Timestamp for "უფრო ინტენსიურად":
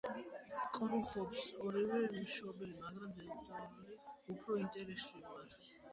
4.37-5.63